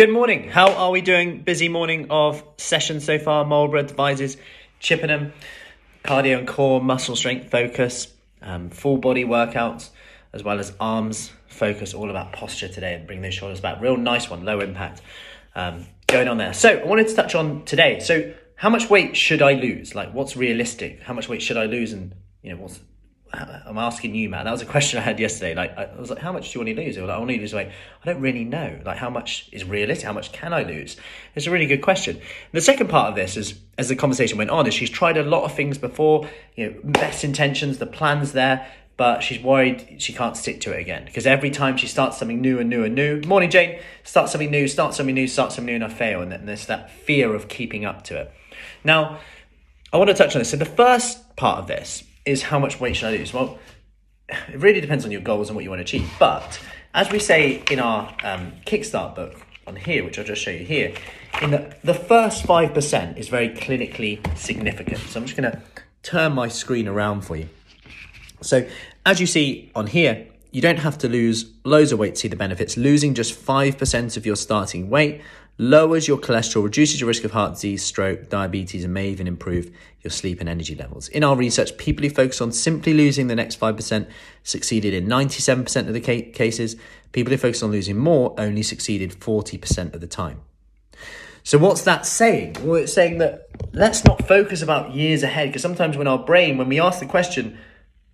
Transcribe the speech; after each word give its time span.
Good 0.00 0.08
morning. 0.08 0.48
How 0.48 0.72
are 0.72 0.90
we 0.90 1.02
doing? 1.02 1.42
Busy 1.42 1.68
morning 1.68 2.06
of 2.08 2.42
sessions 2.56 3.04
so 3.04 3.18
far. 3.18 3.44
Marlborough 3.44 3.82
Devizes 3.82 4.38
Chippenham, 4.80 5.34
cardio 6.02 6.38
and 6.38 6.48
core, 6.48 6.80
muscle 6.80 7.14
strength 7.14 7.50
focus, 7.50 8.08
um, 8.40 8.70
full 8.70 8.96
body 8.96 9.26
workouts, 9.26 9.90
as 10.32 10.42
well 10.42 10.58
as 10.58 10.72
arms 10.80 11.30
focus, 11.48 11.92
all 11.92 12.08
about 12.08 12.32
posture 12.32 12.68
today 12.68 12.94
and 12.94 13.06
bring 13.06 13.20
those 13.20 13.34
shoulders 13.34 13.60
back. 13.60 13.78
Real 13.82 13.98
nice 13.98 14.30
one, 14.30 14.42
low 14.42 14.60
impact 14.60 15.02
um, 15.54 15.84
going 16.06 16.28
on 16.28 16.38
there. 16.38 16.54
So 16.54 16.78
I 16.78 16.84
wanted 16.86 17.08
to 17.08 17.14
touch 17.14 17.34
on 17.34 17.66
today. 17.66 18.00
So 18.00 18.32
how 18.54 18.70
much 18.70 18.88
weight 18.88 19.18
should 19.18 19.42
I 19.42 19.52
lose? 19.52 19.94
Like 19.94 20.14
what's 20.14 20.34
realistic? 20.34 21.02
How 21.02 21.12
much 21.12 21.28
weight 21.28 21.42
should 21.42 21.58
I 21.58 21.66
lose? 21.66 21.92
And 21.92 22.14
you 22.40 22.54
know 22.54 22.62
what's 22.62 22.80
I'm 23.32 23.78
asking 23.78 24.14
you, 24.14 24.28
man. 24.28 24.44
That 24.44 24.50
was 24.50 24.62
a 24.62 24.66
question 24.66 24.98
I 24.98 25.02
had 25.02 25.20
yesterday. 25.20 25.54
Like, 25.54 25.76
I 25.78 25.88
was 25.98 26.10
like, 26.10 26.18
"How 26.18 26.32
much 26.32 26.52
do 26.52 26.58
you 26.58 26.64
want 26.64 26.76
to 26.76 26.84
lose?" 26.84 26.98
Like, 26.98 27.10
I 27.10 27.18
want 27.18 27.30
to 27.30 27.36
lose 27.36 27.54
weight. 27.54 27.68
I 28.02 28.06
don't 28.06 28.20
really 28.20 28.44
know. 28.44 28.80
Like, 28.84 28.96
how 28.96 29.10
much 29.10 29.48
is 29.52 29.64
realistic? 29.64 30.06
How 30.06 30.12
much 30.12 30.32
can 30.32 30.52
I 30.52 30.64
lose? 30.64 30.96
It's 31.36 31.46
a 31.46 31.50
really 31.50 31.66
good 31.66 31.80
question. 31.80 32.20
The 32.52 32.60
second 32.60 32.88
part 32.88 33.08
of 33.08 33.14
this 33.14 33.36
is, 33.36 33.54
as 33.78 33.88
the 33.88 33.94
conversation 33.94 34.36
went 34.36 34.50
on, 34.50 34.66
is 34.66 34.74
she's 34.74 34.90
tried 34.90 35.16
a 35.16 35.22
lot 35.22 35.44
of 35.44 35.54
things 35.54 35.78
before. 35.78 36.28
You 36.56 36.70
know, 36.70 36.80
best 36.82 37.22
intentions, 37.22 37.78
the 37.78 37.86
plans 37.86 38.32
there, 38.32 38.66
but 38.96 39.22
she's 39.22 39.40
worried 39.40 39.96
she 39.98 40.12
can't 40.12 40.36
stick 40.36 40.60
to 40.62 40.72
it 40.72 40.80
again 40.80 41.04
because 41.04 41.26
every 41.26 41.50
time 41.50 41.76
she 41.76 41.86
starts 41.86 42.18
something 42.18 42.40
new 42.40 42.58
and 42.58 42.68
new 42.68 42.82
and 42.82 42.94
new. 42.96 43.20
Morning, 43.22 43.48
Jane. 43.48 43.78
Start 44.02 44.28
something 44.28 44.50
new. 44.50 44.66
Start 44.66 44.92
something 44.92 45.14
new. 45.14 45.28
Start 45.28 45.52
something 45.52 45.66
new, 45.66 45.76
and 45.76 45.84
I 45.84 45.88
fail. 45.88 46.20
And 46.20 46.48
there's 46.48 46.66
that 46.66 46.90
fear 46.90 47.34
of 47.34 47.46
keeping 47.46 47.84
up 47.84 48.02
to 48.04 48.22
it. 48.22 48.32
Now, 48.82 49.20
I 49.92 49.98
want 49.98 50.08
to 50.08 50.14
touch 50.14 50.34
on 50.34 50.40
this. 50.40 50.50
So 50.50 50.56
the 50.56 50.64
first 50.64 51.36
part 51.36 51.58
of 51.58 51.68
this 51.68 52.02
is 52.30 52.42
how 52.42 52.58
much 52.58 52.80
weight 52.80 52.96
should 52.96 53.08
I 53.08 53.16
lose? 53.18 53.32
Well 53.32 53.58
it 54.30 54.60
really 54.60 54.80
depends 54.80 55.04
on 55.04 55.10
your 55.10 55.20
goals 55.20 55.48
and 55.48 55.56
what 55.56 55.64
you 55.64 55.70
want 55.70 55.80
to 55.80 55.84
achieve. 55.84 56.10
But 56.18 56.60
as 56.94 57.10
we 57.10 57.18
say 57.18 57.62
in 57.70 57.80
our 57.80 58.14
um, 58.22 58.52
Kickstart 58.66 59.14
book 59.14 59.40
on 59.66 59.76
here, 59.76 60.04
which 60.04 60.18
I'll 60.18 60.24
just 60.24 60.42
show 60.42 60.50
you 60.50 60.64
here, 60.64 60.94
in 61.42 61.50
the, 61.50 61.74
the 61.84 61.94
first 61.94 62.44
5% 62.44 63.16
is 63.16 63.28
very 63.28 63.50
clinically 63.50 64.20
significant. 64.36 64.98
So 64.98 65.20
I'm 65.20 65.26
just 65.26 65.36
going 65.36 65.50
to 65.50 65.62
turn 66.02 66.32
my 66.32 66.48
screen 66.48 66.88
around 66.88 67.22
for 67.22 67.36
you. 67.36 67.48
So 68.40 68.66
as 69.04 69.20
you 69.20 69.26
see 69.26 69.70
on 69.74 69.86
here, 69.86 70.26
you 70.52 70.60
don't 70.60 70.78
have 70.78 70.98
to 70.98 71.08
lose 71.08 71.52
loads 71.64 71.92
of 71.92 71.98
weight 71.98 72.16
to 72.16 72.20
see 72.22 72.28
the 72.28 72.36
benefits. 72.36 72.76
Losing 72.76 73.14
just 73.14 73.38
5% 73.40 74.16
of 74.16 74.26
your 74.26 74.36
starting 74.36 74.90
weight 74.90 75.20
lowers 75.60 76.08
your 76.08 76.16
cholesterol, 76.16 76.64
reduces 76.64 77.00
your 77.00 77.08
risk 77.08 77.22
of 77.22 77.32
heart 77.32 77.52
disease, 77.52 77.82
stroke, 77.82 78.30
diabetes, 78.30 78.82
and 78.82 78.94
may 78.94 79.10
even 79.10 79.26
improve 79.26 79.70
your 80.00 80.10
sleep 80.10 80.40
and 80.40 80.48
energy 80.48 80.74
levels. 80.74 81.08
In 81.08 81.22
our 81.22 81.36
research, 81.36 81.76
people 81.76 82.02
who 82.02 82.08
focus 82.08 82.40
on 82.40 82.50
simply 82.50 82.94
losing 82.94 83.26
the 83.26 83.36
next 83.36 83.60
5% 83.60 84.08
succeeded 84.42 84.94
in 84.94 85.06
97% 85.06 85.86
of 85.86 85.92
the 85.92 86.00
cases. 86.00 86.76
People 87.12 87.30
who 87.32 87.36
focus 87.36 87.62
on 87.62 87.70
losing 87.70 87.98
more 87.98 88.34
only 88.38 88.62
succeeded 88.62 89.10
40% 89.20 89.92
of 89.92 90.00
the 90.00 90.06
time. 90.06 90.40
So, 91.42 91.58
what's 91.58 91.82
that 91.82 92.06
saying? 92.06 92.56
Well, 92.62 92.76
it's 92.76 92.92
saying 92.92 93.18
that 93.18 93.48
let's 93.74 94.02
not 94.04 94.26
focus 94.26 94.62
about 94.62 94.94
years 94.94 95.22
ahead 95.22 95.48
because 95.48 95.62
sometimes 95.62 95.96
when 95.98 96.06
our 96.06 96.18
brain, 96.18 96.56
when 96.56 96.68
we 96.68 96.80
ask 96.80 97.00
the 97.00 97.06
question, 97.06 97.58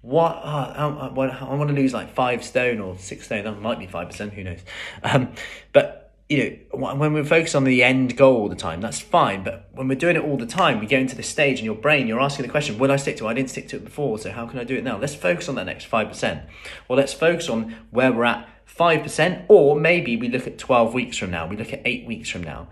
what, 0.00 0.40
oh, 0.44 0.48
I, 0.48 1.06
I, 1.08 1.26
I 1.28 1.54
want 1.54 1.68
to 1.68 1.74
lose 1.74 1.92
like 1.92 2.12
five 2.12 2.44
stone 2.44 2.80
or 2.80 2.98
six 2.98 3.26
stone, 3.26 3.44
that 3.44 3.60
might 3.60 3.78
be 3.78 3.86
5%, 3.86 4.32
who 4.32 4.44
knows? 4.44 4.60
Um, 5.02 5.32
but 5.72 6.05
you 6.28 6.38
know, 6.72 6.78
when 6.98 7.12
we 7.12 7.22
focus 7.22 7.54
on 7.54 7.62
the 7.62 7.84
end 7.84 8.16
goal 8.16 8.36
all 8.36 8.48
the 8.48 8.56
time, 8.56 8.80
that's 8.80 9.00
fine. 9.00 9.44
But 9.44 9.68
when 9.72 9.86
we're 9.86 9.94
doing 9.94 10.16
it 10.16 10.24
all 10.24 10.36
the 10.36 10.46
time, 10.46 10.80
we 10.80 10.86
go 10.86 10.98
into 10.98 11.14
this 11.14 11.28
stage 11.28 11.60
in 11.60 11.64
your 11.64 11.76
brain, 11.76 12.08
you're 12.08 12.20
asking 12.20 12.46
the 12.46 12.50
question, 12.50 12.78
will 12.78 12.90
I 12.90 12.96
stick 12.96 13.16
to 13.18 13.26
it? 13.26 13.30
I 13.30 13.34
didn't 13.34 13.50
stick 13.50 13.68
to 13.68 13.76
it 13.76 13.84
before, 13.84 14.18
so 14.18 14.32
how 14.32 14.46
can 14.46 14.58
I 14.58 14.64
do 14.64 14.76
it 14.76 14.82
now? 14.82 14.98
Let's 14.98 15.14
focus 15.14 15.48
on 15.48 15.54
that 15.54 15.66
next 15.66 15.88
5%. 15.88 16.42
Or 16.88 16.96
let's 16.96 17.12
focus 17.12 17.48
on 17.48 17.76
where 17.90 18.12
we're 18.12 18.24
at 18.24 18.48
5%, 18.68 19.44
or 19.48 19.78
maybe 19.78 20.16
we 20.16 20.28
look 20.28 20.48
at 20.48 20.58
12 20.58 20.94
weeks 20.94 21.16
from 21.16 21.30
now, 21.30 21.46
we 21.46 21.56
look 21.56 21.72
at 21.72 21.82
eight 21.84 22.06
weeks 22.06 22.28
from 22.28 22.42
now. 22.42 22.68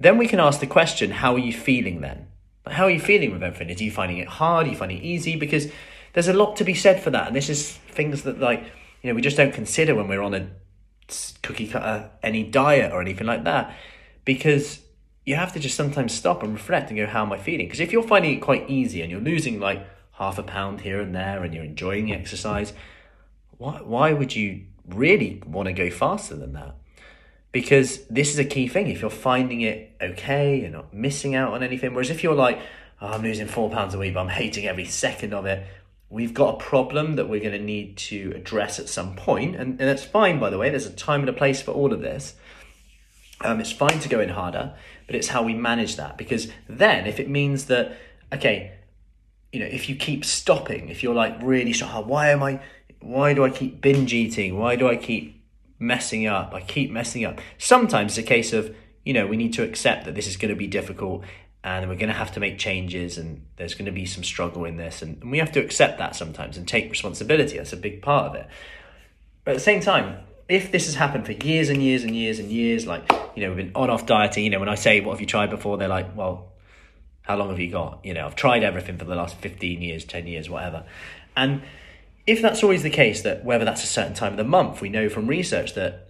Then 0.00 0.16
we 0.16 0.26
can 0.26 0.40
ask 0.40 0.60
the 0.60 0.66
question, 0.66 1.10
how 1.10 1.34
are 1.34 1.38
you 1.38 1.52
feeling 1.52 2.00
then? 2.00 2.26
How 2.66 2.84
are 2.84 2.90
you 2.90 3.00
feeling 3.00 3.32
with 3.32 3.42
everything? 3.42 3.70
Are 3.70 3.82
you 3.82 3.90
finding 3.90 4.18
it 4.18 4.28
hard? 4.28 4.66
Are 4.66 4.70
you 4.70 4.76
finding 4.76 4.98
it 4.98 5.04
easy? 5.04 5.36
Because 5.36 5.70
there's 6.14 6.28
a 6.28 6.32
lot 6.32 6.56
to 6.56 6.64
be 6.64 6.74
said 6.74 7.02
for 7.02 7.10
that. 7.10 7.26
And 7.26 7.36
this 7.36 7.48
is 7.48 7.72
things 7.72 8.22
that, 8.22 8.40
like, 8.40 8.64
you 9.02 9.10
know, 9.10 9.14
we 9.14 9.20
just 9.20 9.36
don't 9.36 9.52
consider 9.52 9.94
when 9.94 10.08
we're 10.08 10.22
on 10.22 10.34
a 10.34 10.48
cookie 11.42 11.68
cutter 11.68 12.10
any 12.22 12.42
diet 12.42 12.92
or 12.92 13.00
anything 13.00 13.26
like 13.26 13.44
that 13.44 13.74
because 14.24 14.80
you 15.24 15.36
have 15.36 15.52
to 15.52 15.60
just 15.60 15.76
sometimes 15.76 16.12
stop 16.12 16.42
and 16.42 16.52
reflect 16.52 16.90
and 16.90 16.98
go 16.98 17.06
how 17.06 17.22
am 17.22 17.32
i 17.32 17.38
feeling? 17.38 17.66
Because 17.66 17.80
if 17.80 17.92
you're 17.92 18.02
finding 18.02 18.36
it 18.36 18.40
quite 18.40 18.68
easy 18.68 19.02
and 19.02 19.10
you're 19.10 19.20
losing 19.20 19.60
like 19.60 19.86
half 20.12 20.38
a 20.38 20.42
pound 20.42 20.82
here 20.82 21.00
and 21.00 21.14
there 21.14 21.42
and 21.42 21.54
you're 21.54 21.64
enjoying 21.64 22.06
the 22.06 22.12
exercise 22.12 22.72
why, 23.58 23.80
why 23.82 24.12
would 24.12 24.34
you 24.34 24.64
really 24.88 25.42
want 25.46 25.66
to 25.66 25.72
go 25.72 25.88
faster 25.90 26.34
than 26.34 26.52
that? 26.54 26.74
Because 27.52 28.04
this 28.06 28.30
is 28.30 28.38
a 28.38 28.44
key 28.44 28.66
thing 28.66 28.88
if 28.88 29.00
you're 29.00 29.10
finding 29.10 29.60
it 29.60 29.94
okay 30.00 30.60
you're 30.60 30.70
not 30.70 30.92
missing 30.92 31.34
out 31.34 31.52
on 31.52 31.62
anything 31.62 31.94
whereas 31.94 32.10
if 32.10 32.22
you're 32.22 32.34
like 32.34 32.58
oh, 33.00 33.08
i'm 33.08 33.22
losing 33.22 33.46
four 33.46 33.70
pounds 33.70 33.94
a 33.94 33.98
week 33.98 34.14
but 34.14 34.20
i'm 34.20 34.28
hating 34.28 34.66
every 34.66 34.84
second 34.84 35.32
of 35.32 35.46
it 35.46 35.64
we've 36.12 36.34
got 36.34 36.56
a 36.56 36.58
problem 36.58 37.16
that 37.16 37.26
we're 37.26 37.40
going 37.40 37.58
to 37.58 37.58
need 37.58 37.96
to 37.96 38.34
address 38.36 38.78
at 38.78 38.86
some 38.86 39.16
point, 39.16 39.56
and, 39.56 39.80
and 39.80 39.88
that's 39.88 40.04
fine, 40.04 40.38
by 40.38 40.50
the 40.50 40.58
way. 40.58 40.68
There's 40.68 40.84
a 40.84 40.92
time 40.92 41.20
and 41.20 41.28
a 41.30 41.32
place 41.32 41.62
for 41.62 41.70
all 41.72 41.90
of 41.90 42.02
this. 42.02 42.34
Um, 43.40 43.60
it's 43.60 43.72
fine 43.72 43.98
to 43.98 44.08
go 44.10 44.20
in 44.20 44.28
harder, 44.28 44.74
but 45.06 45.16
it's 45.16 45.28
how 45.28 45.42
we 45.42 45.54
manage 45.54 45.96
that. 45.96 46.18
Because 46.18 46.48
then, 46.68 47.06
if 47.06 47.18
it 47.18 47.30
means 47.30 47.64
that, 47.64 47.96
okay, 48.30 48.74
you 49.52 49.60
know, 49.60 49.66
if 49.66 49.88
you 49.88 49.96
keep 49.96 50.26
stopping, 50.26 50.90
if 50.90 51.02
you're 51.02 51.14
like 51.14 51.34
really 51.42 51.72
so 51.72 51.86
hard, 51.86 52.06
why 52.06 52.28
am 52.28 52.42
I, 52.42 52.60
why 53.00 53.32
do 53.32 53.42
I 53.42 53.48
keep 53.48 53.80
binge 53.80 54.12
eating? 54.12 54.58
Why 54.58 54.76
do 54.76 54.88
I 54.88 54.96
keep 54.96 55.42
messing 55.78 56.26
up? 56.26 56.52
I 56.52 56.60
keep 56.60 56.90
messing 56.90 57.24
up. 57.24 57.40
Sometimes 57.56 58.18
it's 58.18 58.26
a 58.26 58.28
case 58.28 58.52
of, 58.52 58.76
you 59.02 59.14
know, 59.14 59.26
we 59.26 59.38
need 59.38 59.54
to 59.54 59.62
accept 59.62 60.04
that 60.04 60.14
this 60.14 60.26
is 60.26 60.36
going 60.36 60.50
to 60.50 60.58
be 60.58 60.66
difficult 60.66 61.24
and 61.64 61.88
we're 61.88 61.96
going 61.96 62.08
to 62.08 62.14
have 62.14 62.32
to 62.32 62.40
make 62.40 62.58
changes 62.58 63.18
and 63.18 63.46
there's 63.56 63.74
going 63.74 63.86
to 63.86 63.92
be 63.92 64.04
some 64.04 64.24
struggle 64.24 64.64
in 64.64 64.76
this 64.76 65.02
and, 65.02 65.22
and, 65.22 65.30
we 65.30 65.38
have 65.38 65.52
to 65.52 65.60
accept 65.60 65.98
that 65.98 66.16
sometimes 66.16 66.56
and 66.56 66.66
take 66.66 66.90
responsibility. 66.90 67.56
That's 67.56 67.72
a 67.72 67.76
big 67.76 68.02
part 68.02 68.26
of 68.26 68.34
it. 68.34 68.48
But 69.44 69.52
at 69.52 69.54
the 69.54 69.60
same 69.60 69.80
time 69.80 70.18
if 70.48 70.72
this 70.72 70.86
has 70.86 70.94
happened 70.94 71.24
for 71.24 71.32
years 71.32 71.68
and 71.68 71.82
years 71.82 72.04
and 72.04 72.14
years 72.14 72.38
and 72.38 72.50
years 72.50 72.86
like 72.86 73.10
you 73.34 73.42
know 73.42 73.54
we've 73.54 73.64
been 73.66 73.72
on 73.74 73.90
off 73.90 74.06
dieting 74.06 74.44
you 74.44 74.50
know 74.50 74.58
when 74.58 74.68
i 74.68 74.74
say 74.74 75.00
what 75.00 75.12
have 75.12 75.20
you 75.20 75.26
tried 75.26 75.50
before? 75.50 75.78
They're 75.78 75.88
like 75.88 76.16
well 76.16 76.52
how 77.22 77.36
long 77.36 77.50
have 77.50 77.60
you 77.60 77.70
got? 77.70 78.00
You 78.04 78.14
know 78.14 78.26
i've 78.26 78.36
tried 78.36 78.62
everything 78.62 78.98
for 78.98 79.04
the 79.04 79.14
last 79.14 79.36
15 79.36 79.82
years 79.82 80.04
10 80.04 80.26
years 80.26 80.50
whatever. 80.50 80.84
And 81.36 81.62
if 82.26 82.42
that's 82.42 82.62
always 82.62 82.82
the 82.82 82.90
case 82.90 83.22
that 83.22 83.44
whether 83.44 83.64
that's 83.64 83.84
a 83.84 83.86
certain 83.86 84.14
time 84.14 84.32
of 84.32 84.36
the 84.36 84.44
month 84.44 84.80
we 84.80 84.88
know 84.88 85.08
from 85.08 85.26
research 85.26 85.74
that 85.74 86.08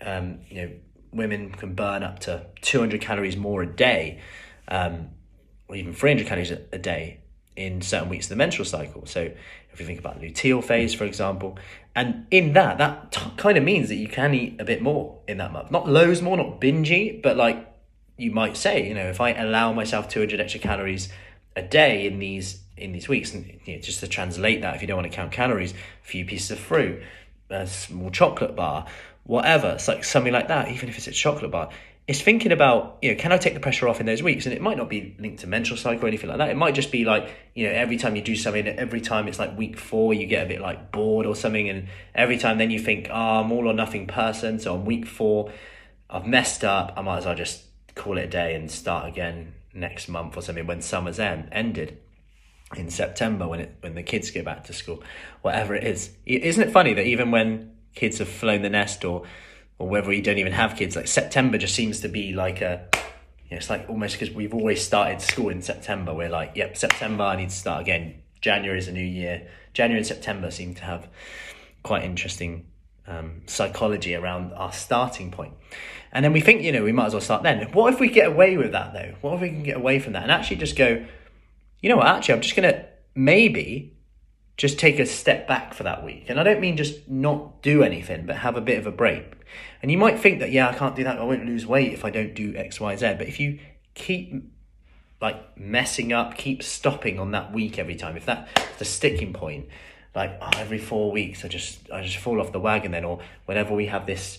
um, 0.00 0.40
you 0.48 0.62
know 0.62 0.70
women 1.12 1.50
can 1.50 1.74
burn 1.74 2.02
up 2.02 2.18
to 2.20 2.46
200 2.62 3.00
calories 3.00 3.36
more 3.36 3.62
a 3.62 3.66
day 3.66 4.20
um, 4.68 5.10
or 5.68 5.76
even 5.76 5.92
300 5.92 6.26
calories 6.26 6.50
a, 6.50 6.60
a 6.72 6.78
day 6.78 7.20
in 7.56 7.80
certain 7.80 8.08
weeks 8.08 8.26
of 8.26 8.30
the 8.30 8.36
menstrual 8.36 8.66
cycle. 8.66 9.06
So 9.06 9.30
if 9.72 9.78
we 9.78 9.84
think 9.84 9.98
about 9.98 10.20
the 10.20 10.30
luteal 10.30 10.62
phase, 10.62 10.94
for 10.94 11.04
example, 11.04 11.58
and 11.94 12.26
in 12.30 12.52
that, 12.54 12.78
that 12.78 13.12
t- 13.12 13.30
kind 13.36 13.56
of 13.56 13.64
means 13.64 13.88
that 13.88 13.96
you 13.96 14.08
can 14.08 14.34
eat 14.34 14.60
a 14.60 14.64
bit 14.64 14.82
more 14.82 15.20
in 15.28 15.38
that 15.38 15.52
month. 15.52 15.70
Not 15.70 15.88
loads 15.88 16.20
more, 16.20 16.36
not 16.36 16.60
binge 16.60 17.22
but 17.22 17.36
like 17.36 17.68
you 18.16 18.30
might 18.30 18.56
say, 18.56 18.86
you 18.88 18.94
know, 18.94 19.06
if 19.06 19.20
I 19.20 19.32
allow 19.32 19.72
myself 19.72 20.08
200 20.08 20.40
extra 20.40 20.60
calories 20.60 21.08
a 21.56 21.62
day 21.62 22.06
in 22.06 22.18
these 22.18 22.60
in 22.76 22.90
these 22.90 23.08
weeks, 23.08 23.32
and 23.32 23.46
you 23.64 23.76
know, 23.76 23.80
just 23.80 24.00
to 24.00 24.08
translate 24.08 24.62
that, 24.62 24.74
if 24.74 24.80
you 24.80 24.88
don't 24.88 24.96
want 24.96 25.10
to 25.10 25.14
count 25.14 25.30
calories, 25.30 25.72
a 25.72 25.76
few 26.02 26.24
pieces 26.24 26.50
of 26.50 26.58
fruit, 26.58 27.00
a 27.48 27.66
small 27.68 28.10
chocolate 28.10 28.56
bar, 28.56 28.86
whatever, 29.22 29.70
it's 29.70 29.86
like 29.86 30.04
something 30.04 30.32
like 30.32 30.48
that. 30.48 30.68
Even 30.72 30.88
if 30.88 30.96
it's 30.96 31.06
a 31.06 31.12
chocolate 31.12 31.52
bar, 31.52 31.70
it's 32.06 32.20
thinking 32.20 32.52
about, 32.52 32.98
you 33.00 33.10
know, 33.10 33.18
can 33.18 33.32
I 33.32 33.38
take 33.38 33.54
the 33.54 33.60
pressure 33.60 33.88
off 33.88 33.98
in 33.98 34.04
those 34.04 34.22
weeks? 34.22 34.44
And 34.44 34.54
it 34.54 34.60
might 34.60 34.76
not 34.76 34.90
be 34.90 35.16
linked 35.18 35.40
to 35.40 35.46
menstrual 35.46 35.78
cycle 35.78 36.04
or 36.04 36.08
anything 36.08 36.28
like 36.28 36.36
that. 36.38 36.50
It 36.50 36.56
might 36.56 36.74
just 36.74 36.92
be 36.92 37.04
like, 37.04 37.34
you 37.54 37.66
know, 37.66 37.72
every 37.72 37.96
time 37.96 38.14
you 38.14 38.20
do 38.20 38.36
something, 38.36 38.66
every 38.66 39.00
time 39.00 39.26
it's 39.26 39.38
like 39.38 39.56
week 39.56 39.78
four, 39.78 40.12
you 40.12 40.26
get 40.26 40.44
a 40.44 40.48
bit 40.48 40.60
like 40.60 40.92
bored 40.92 41.24
or 41.24 41.34
something. 41.34 41.68
And 41.68 41.88
every 42.14 42.36
time 42.36 42.58
then 42.58 42.70
you 42.70 42.78
think, 42.78 43.08
oh, 43.10 43.40
I'm 43.40 43.50
all 43.52 43.68
or 43.68 43.72
nothing 43.72 44.06
person. 44.06 44.58
So 44.58 44.74
on 44.74 44.84
week 44.84 45.06
four, 45.06 45.50
I've 46.10 46.26
messed 46.26 46.62
up. 46.62 46.92
I 46.96 47.00
might 47.00 47.18
as 47.18 47.24
well 47.24 47.34
just 47.34 47.64
call 47.94 48.18
it 48.18 48.24
a 48.24 48.28
day 48.28 48.54
and 48.54 48.70
start 48.70 49.08
again 49.08 49.54
next 49.72 50.08
month 50.08 50.36
or 50.36 50.42
something 50.42 50.66
when 50.66 50.82
summer's 50.82 51.18
end, 51.18 51.48
ended 51.52 51.98
in 52.76 52.90
September 52.90 53.48
when 53.48 53.60
it 53.60 53.76
when 53.80 53.94
the 53.94 54.02
kids 54.02 54.30
go 54.30 54.42
back 54.42 54.64
to 54.64 54.72
school, 54.72 55.02
whatever 55.42 55.74
it 55.74 55.84
is. 55.84 56.10
Isn't 56.26 56.68
it 56.68 56.72
funny 56.72 56.92
that 56.94 57.06
even 57.06 57.30
when 57.30 57.76
kids 57.94 58.18
have 58.18 58.28
flown 58.28 58.62
the 58.62 58.70
nest 58.70 59.04
or 59.04 59.24
or 59.78 59.88
whether 59.88 60.12
you 60.12 60.22
don't 60.22 60.38
even 60.38 60.52
have 60.52 60.76
kids, 60.76 60.96
like 60.96 61.08
September 61.08 61.58
just 61.58 61.74
seems 61.74 62.00
to 62.00 62.08
be 62.08 62.32
like 62.32 62.60
a, 62.60 62.88
you 63.44 63.52
know, 63.52 63.56
it's 63.56 63.70
like 63.70 63.88
almost 63.88 64.18
because 64.18 64.34
we've 64.34 64.54
always 64.54 64.82
started 64.82 65.20
school 65.20 65.48
in 65.48 65.62
September. 65.62 66.14
We're 66.14 66.28
like, 66.28 66.52
yep, 66.54 66.76
September, 66.76 67.24
I 67.24 67.36
need 67.36 67.50
to 67.50 67.56
start 67.56 67.82
again. 67.82 68.22
January 68.40 68.78
is 68.78 68.88
a 68.88 68.92
new 68.92 69.00
year. 69.00 69.48
January 69.72 69.98
and 69.98 70.06
September 70.06 70.50
seem 70.50 70.74
to 70.74 70.84
have 70.84 71.08
quite 71.82 72.04
interesting 72.04 72.66
um, 73.06 73.42
psychology 73.46 74.14
around 74.14 74.52
our 74.52 74.72
starting 74.72 75.30
point. 75.30 75.54
And 76.12 76.24
then 76.24 76.32
we 76.32 76.40
think, 76.40 76.62
you 76.62 76.72
know, 76.72 76.84
we 76.84 76.92
might 76.92 77.06
as 77.06 77.14
well 77.14 77.20
start 77.20 77.42
then. 77.42 77.70
What 77.72 77.92
if 77.92 78.00
we 78.00 78.08
get 78.08 78.28
away 78.28 78.56
with 78.56 78.72
that 78.72 78.92
though? 78.92 79.14
What 79.20 79.34
if 79.34 79.40
we 79.40 79.48
can 79.48 79.62
get 79.64 79.76
away 79.76 79.98
from 79.98 80.12
that 80.12 80.22
and 80.22 80.30
actually 80.30 80.56
just 80.56 80.76
go, 80.76 81.04
you 81.80 81.88
know 81.88 81.96
what, 81.96 82.06
actually, 82.06 82.34
I'm 82.34 82.40
just 82.40 82.56
going 82.56 82.72
to 82.72 82.86
maybe 83.14 83.96
just 84.56 84.78
take 84.78 84.98
a 84.98 85.06
step 85.06 85.48
back 85.48 85.74
for 85.74 85.82
that 85.82 86.04
week. 86.04 86.26
And 86.28 86.38
I 86.38 86.44
don't 86.44 86.60
mean 86.60 86.76
just 86.76 87.08
not 87.08 87.62
do 87.62 87.82
anything, 87.82 88.26
but 88.26 88.36
have 88.36 88.56
a 88.56 88.60
bit 88.60 88.78
of 88.78 88.86
a 88.86 88.92
break. 88.92 89.32
And 89.84 89.90
you 89.90 89.98
might 89.98 90.18
think 90.18 90.38
that, 90.38 90.50
yeah, 90.50 90.70
I 90.70 90.72
can't 90.72 90.96
do 90.96 91.04
that. 91.04 91.18
I 91.18 91.24
won't 91.24 91.44
lose 91.44 91.66
weight 91.66 91.92
if 91.92 92.06
I 92.06 92.10
don't 92.10 92.32
do 92.32 92.56
X, 92.56 92.80
Y, 92.80 92.96
Z. 92.96 93.16
But 93.18 93.28
if 93.28 93.38
you 93.38 93.58
keep 93.92 94.32
like 95.20 95.58
messing 95.58 96.10
up, 96.10 96.38
keep 96.38 96.62
stopping 96.62 97.18
on 97.18 97.32
that 97.32 97.52
week 97.52 97.78
every 97.78 97.94
time, 97.94 98.16
if 98.16 98.24
that's 98.24 98.50
the 98.78 98.86
sticking 98.86 99.34
point, 99.34 99.68
like 100.14 100.38
oh, 100.40 100.48
every 100.56 100.78
four 100.78 101.12
weeks, 101.12 101.44
I 101.44 101.48
just 101.48 101.90
I 101.90 102.02
just 102.02 102.16
fall 102.16 102.40
off 102.40 102.50
the 102.50 102.60
wagon 102.60 102.92
then, 102.92 103.04
or 103.04 103.20
whenever 103.44 103.74
we 103.74 103.84
have 103.84 104.06
this 104.06 104.38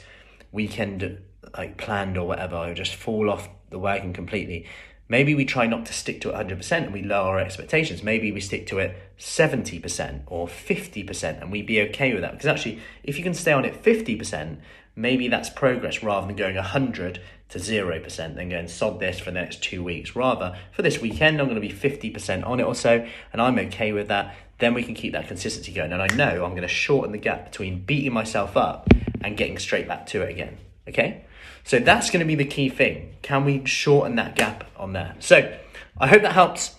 weekend 0.51 1.19
like 1.55 1.77
planned 1.77 2.17
or 2.17 2.25
whatever, 2.25 2.55
I 2.55 2.73
just 2.73 2.95
fall 2.95 3.29
off 3.29 3.47
the 3.69 3.77
wagon 3.77 4.13
completely. 4.13 4.65
Maybe 5.07 5.35
we 5.35 5.45
try 5.45 5.67
not 5.67 5.85
to 5.85 5.93
stick 5.93 6.19
to 6.21 6.29
it 6.29 6.33
100% 6.33 6.71
and 6.71 6.93
we 6.93 7.03
lower 7.03 7.37
our 7.37 7.39
expectations. 7.39 8.01
Maybe 8.01 8.31
we 8.31 8.41
stick 8.41 8.65
to 8.67 8.79
it 8.79 8.97
70% 9.19 10.21
or 10.25 10.47
50% 10.47 11.41
and 11.41 11.51
we 11.51 11.61
be 11.61 11.81
okay 11.81 12.13
with 12.13 12.21
that. 12.21 12.31
Because 12.31 12.47
actually, 12.47 12.79
if 13.03 13.17
you 13.17 13.23
can 13.23 13.35
stay 13.35 13.51
on 13.51 13.65
it 13.65 13.83
50%, 13.83 14.57
maybe 14.95 15.27
that's 15.27 15.49
progress 15.49 16.01
rather 16.01 16.25
than 16.25 16.35
going 16.35 16.55
100 16.55 17.21
to 17.49 17.59
0%, 17.59 18.35
then 18.35 18.49
going 18.49 18.67
sod 18.67 18.99
this 18.99 19.19
for 19.19 19.25
the 19.25 19.39
next 19.39 19.61
two 19.61 19.83
weeks. 19.83 20.15
Rather, 20.15 20.57
for 20.71 20.81
this 20.81 20.99
weekend, 20.99 21.39
I'm 21.39 21.47
going 21.47 21.61
to 21.61 21.67
be 21.67 21.71
50% 21.71 22.45
on 22.45 22.59
it 22.59 22.63
or 22.63 22.73
so, 22.73 23.07
and 23.31 23.41
I'm 23.41 23.59
okay 23.59 23.91
with 23.91 24.07
that. 24.07 24.35
Then 24.57 24.73
we 24.73 24.83
can 24.83 24.95
keep 24.95 25.13
that 25.13 25.27
consistency 25.27 25.71
going. 25.71 25.91
And 25.91 26.01
I 26.01 26.07
know 26.15 26.43
I'm 26.45 26.51
going 26.51 26.61
to 26.61 26.67
shorten 26.67 27.11
the 27.11 27.17
gap 27.17 27.51
between 27.51 27.81
beating 27.83 28.13
myself 28.13 28.57
up 28.57 28.87
and 29.21 29.37
getting 29.37 29.59
straight 29.59 29.87
back 29.87 30.07
to 30.07 30.21
it 30.21 30.29
again. 30.29 30.57
Okay? 30.87 31.25
So 31.63 31.79
that's 31.79 32.09
going 32.09 32.19
to 32.19 32.25
be 32.25 32.35
the 32.35 32.45
key 32.45 32.69
thing. 32.69 33.15
Can 33.21 33.45
we 33.45 33.65
shorten 33.65 34.15
that 34.15 34.35
gap 34.35 34.65
on 34.77 34.93
there? 34.93 35.15
So 35.19 35.51
I 35.97 36.07
hope 36.07 36.21
that 36.21 36.33
helps. 36.33 36.75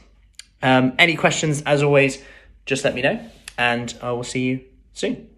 Um, 0.62 0.94
any 0.98 1.16
questions, 1.16 1.62
as 1.62 1.82
always, 1.82 2.22
just 2.64 2.84
let 2.84 2.94
me 2.94 3.02
know, 3.02 3.20
and 3.58 3.94
I 4.02 4.12
will 4.12 4.24
see 4.24 4.44
you 4.46 4.60
soon. 4.94 5.28